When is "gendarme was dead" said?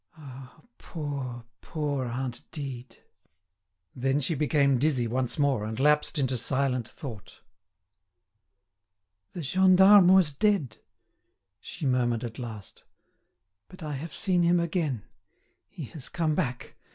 9.43-10.77